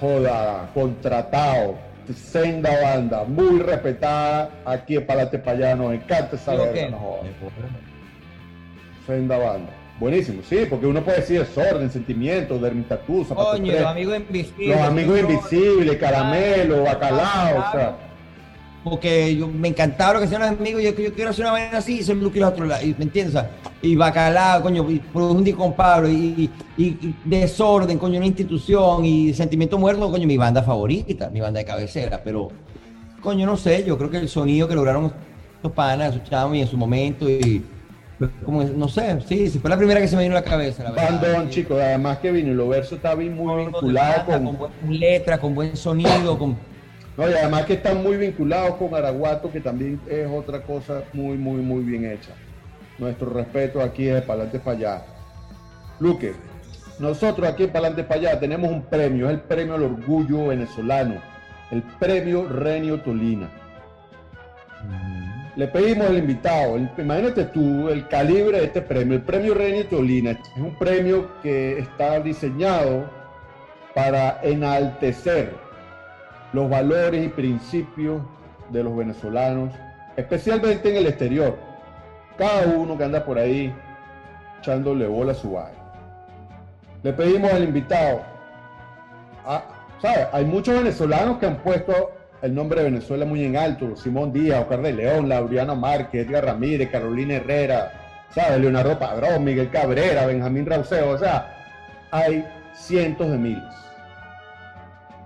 [0.00, 1.76] Joda, contratado,
[2.14, 7.20] senda banda, muy respetada aquí en Palate Payá, nos encanta esa ¿Digo verga, no joda.
[9.06, 9.70] Senda banda.
[10.00, 14.76] Buenísimo, sí, porque uno puede decir desorden, sentimientos, dermitatú, zapato Coño, los amigos invisibles.
[14.76, 17.96] los amigos invisibles, caramelo, bacalao, o sea.
[18.82, 20.82] Porque yo, me encantaba lo que hacían los amigos.
[20.82, 22.84] Yo, yo quiero hacer una vaina así y Luke y los otros lados.
[22.84, 23.36] y- ¿Me entiendes?
[23.36, 26.08] O sea, y bacalao, coño, y profundí con Pablo.
[26.08, 29.04] Y, y- y desorden, coño, una institución.
[29.04, 32.20] Y sentimiento muerto, coño, mi banda favorita, mi banda de cabecera.
[32.24, 32.48] Pero,
[33.20, 33.84] coño, no sé.
[33.86, 35.12] Yo creo que el sonido que lograron
[35.54, 37.30] estos panas, esos chavos, y en su momento.
[37.30, 37.64] Y,
[38.44, 40.84] como, no sé, sí, sí, fue la primera que se me vino a la cabeza.
[40.84, 41.20] La verdad.
[41.20, 45.54] Bandón, chicos, además que Vinilo Verso está bien muy vinculado con, con, buenas letras, con
[45.54, 46.56] buen sonido, con
[47.16, 51.36] No, y además que están muy vinculados con Araguato, que también es otra cosa muy,
[51.36, 52.32] muy, muy bien hecha.
[52.98, 55.02] Nuestro respeto aquí es de Palante para allá.
[55.98, 56.34] Luque,
[56.98, 61.16] nosotros aquí en Palante para allá tenemos un premio, es el premio al orgullo venezolano,
[61.70, 63.50] el premio Renio Tolina.
[65.54, 70.30] Le pedimos al invitado, imagínate tú el calibre de este premio, el premio Renio Tolina.
[70.30, 73.04] Es un premio que está diseñado
[73.94, 75.52] para enaltecer
[76.54, 78.22] los valores y principios
[78.70, 79.74] de los venezolanos,
[80.16, 81.58] especialmente en el exterior.
[82.38, 83.74] Cada uno que anda por ahí
[84.58, 85.78] echándole bola a su vaina.
[87.02, 88.22] Le pedimos al invitado,
[89.44, 89.64] a-
[90.00, 90.28] ¿sabe?
[90.32, 92.10] Hay muchos venezolanos que han puesto
[92.42, 96.44] el nombre de Venezuela muy en alto, Simón Díaz, Oscar de León, Laureano Márquez, Edgar
[96.44, 97.92] Ramírez, Carolina Herrera,
[98.30, 98.58] ¿sabe?
[98.58, 101.54] Leonardo Padrón, Miguel Cabrera, Benjamín Rauseo, o sea,
[102.10, 103.74] hay cientos de miles.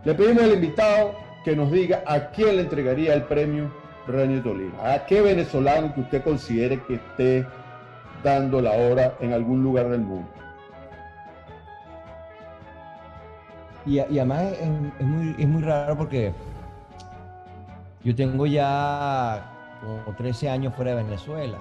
[0.05, 3.73] Le pedimos al invitado que nos diga a quién le entregaría el premio
[4.07, 4.95] Renio Tolina.
[4.95, 7.47] A qué venezolano que usted considere que esté
[8.23, 10.29] dando la hora en algún lugar del mundo.
[13.87, 16.33] Y, además es muy, es muy raro porque
[18.07, 19.43] yo tengo ya
[19.81, 21.59] como 13 años fuera de Venezuela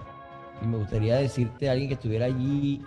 [0.61, 2.85] y me gustaría decirte a alguien que estuviera allí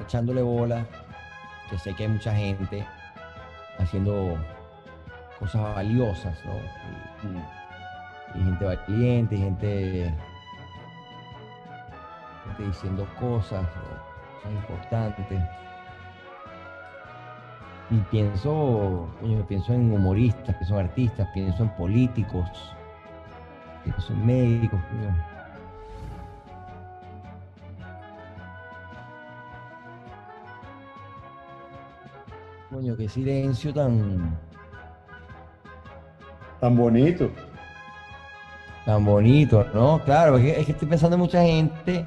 [0.00, 0.86] echándole bola
[1.68, 2.86] que sé que hay mucha gente
[3.80, 4.38] haciendo
[5.40, 7.34] cosas valiosas, ¿no?
[8.38, 10.14] Y, gente valiente, y gente,
[12.46, 13.66] gente diciendo cosas,
[14.36, 15.26] cosas importantes.
[17.90, 22.46] Y pienso, coño, pienso en humoristas, pienso en artistas, pienso en políticos,
[23.82, 24.80] pienso en médicos.
[24.90, 25.16] coño.
[32.70, 34.36] Coño, qué silencio tan,
[36.60, 37.30] Tan bonito.
[38.84, 40.00] tan bonito, ¿no?
[40.04, 42.06] Claro, es que, es que estoy pensando en mucha gente.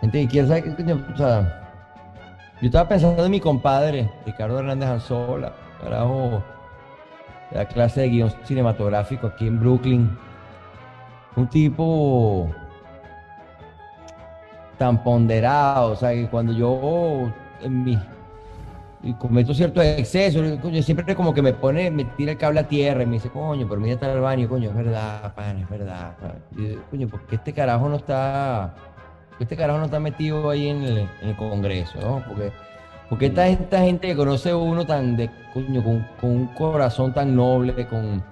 [0.00, 1.59] Gente que quiere saber qué coño, o sea,
[2.60, 6.42] yo estaba pensando en mi compadre, Ricardo Hernández Anzola, carajo,
[7.52, 10.18] la clase de guion cinematográfico aquí en Brooklyn.
[11.36, 12.50] Un tipo
[14.78, 17.30] tan ponderado, o sea, que cuando yo
[17.62, 17.98] en mi
[19.02, 22.68] y cometo ciertos excesos, coño, siempre como que me pone, me tira el cable a
[22.68, 25.68] tierra y me dice, coño, pero mira está al baño, coño, es verdad, pan, es
[25.70, 26.14] verdad.
[26.54, 28.74] Y yo, coño, ¿por qué este carajo no está,
[29.40, 32.22] este carajo no está metido ahí en el, Congreso, ¿no?
[32.26, 32.52] Porque,
[33.08, 37.86] porque esta, esta gente que conoce uno tan de, coño, con, un corazón tan noble,
[37.88, 38.22] con,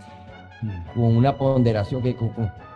[0.94, 2.14] con una ponderación que,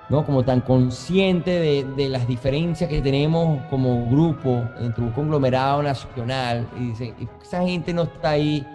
[0.08, 0.24] ¿no?
[0.24, 6.66] Como tan consciente de, de las diferencias que tenemos como grupo entre un conglomerado nacional.
[6.78, 8.66] Y dicen, "Y esa gente no está ahí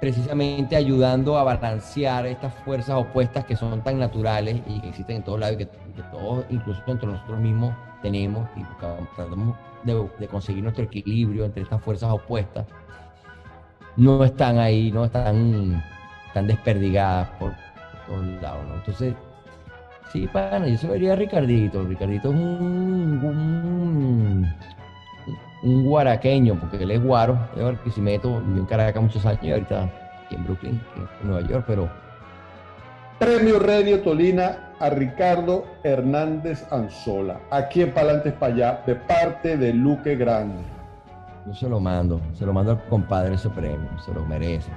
[0.00, 5.22] precisamente ayudando a balancear estas fuerzas opuestas que son tan naturales y que existen en
[5.24, 8.62] todos lados y que, que todos, incluso entre nosotros mismos, tenemos y
[9.16, 12.66] tratamos de, conseguir nuestro equilibrio entre estas fuerzas opuestas.
[13.96, 15.82] No están ahí, no están,
[16.26, 18.64] están desperdigadas por, por todos lados.
[18.74, 19.14] Entonces,
[20.12, 21.82] sí, pana, yo se diría a Ricardito.
[21.84, 23.20] Ricardito es un,
[25.62, 29.90] un, guaraqueño, porque él es guaro, es Barquisimeto, vivió en Caracas muchos años y ahorita
[30.24, 30.80] aquí en Brooklyn,
[31.22, 31.88] en Nueva York, pero
[33.18, 37.40] Premio Renio Tolina a Ricardo Hernández Anzola.
[37.50, 40.62] Aquí en Palantes para allá, de parte de Luque Grande.
[41.46, 44.70] yo se lo mando, se lo mando al compadre ese premio, se lo merece.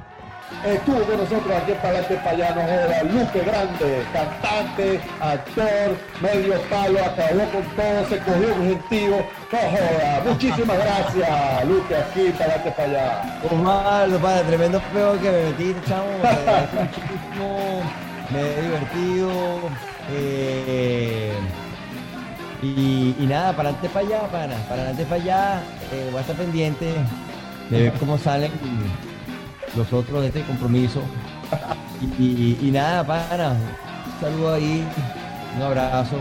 [0.66, 6.60] Estuvo con nosotros aquí en Palantes para allá, no joda, Luque Grande, cantante, actor, medio
[6.70, 9.18] palo, acabó con todo, se cogió un gentío,
[9.52, 10.22] no joda.
[10.26, 13.39] Muchísimas gracias, Luque, aquí en Palantes para allá.
[13.43, 16.08] Osvaldo, padre, tremendo peor que me metí, chamo.
[18.32, 19.89] me he divertido.
[20.12, 21.32] Eh,
[22.62, 25.62] y, nada, para adelante para allá, pana, para adelante para allá.
[25.93, 26.93] eh, voy a estar pendiente
[27.70, 28.51] de ver cómo salen
[29.76, 31.01] los otros de este compromiso.
[32.20, 34.86] Y, nada, pana, un saludo ahí,
[35.55, 36.16] un abrazo.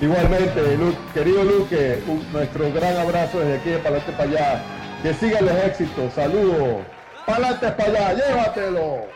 [0.00, 2.02] Igualmente, Lu- querido Luque,
[2.32, 4.62] nuestro gran abrazo desde aquí de Palantes para allá.
[5.02, 6.80] Que sigan los éxitos, saludos.
[7.26, 9.06] Palantes para allá, llévatelo.